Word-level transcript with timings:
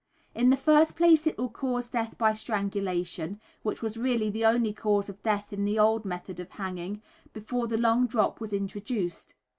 In 0.33 0.49
the 0.49 0.57
first 0.57 0.95
place, 0.95 1.27
it 1.27 1.37
will 1.37 1.51
cause 1.51 1.87
death 1.87 2.17
by 2.17 2.33
strangulation, 2.33 3.39
which 3.61 3.83
was 3.83 3.99
really 3.99 4.31
the 4.31 4.43
only 4.43 4.73
cause 4.73 5.09
of 5.09 5.21
death 5.21 5.53
in 5.53 5.63
the 5.63 5.77
old 5.77 6.05
method 6.05 6.39
of 6.39 6.49
hanging, 6.49 7.03
before 7.33 7.67
the 7.67 7.77
long 7.77 8.07
drop 8.07 8.41
was 8.41 8.51
introduced. 8.51 9.35